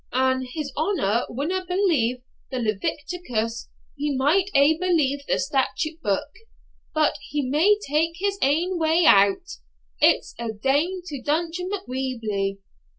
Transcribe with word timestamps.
An 0.13 0.47
his 0.53 0.73
honour 0.75 1.27
winna 1.29 1.63
believe 1.63 2.23
the 2.49 2.57
Leviticus, 2.57 3.69
he 3.95 4.17
might 4.17 4.49
aye 4.55 4.75
believe 4.79 5.19
the 5.27 5.37
Statute 5.37 6.01
book; 6.01 6.29
but 6.91 7.13
he 7.29 7.47
may 7.47 7.77
tak 7.87 8.13
his 8.15 8.39
ain 8.41 8.79
way 8.79 9.05
o't; 9.07 9.57
it's 9.99 10.33
a' 10.39 10.49
ane 10.67 11.03
to 11.05 11.21
Duncan 11.21 11.69
Macwheeble. 11.69 12.57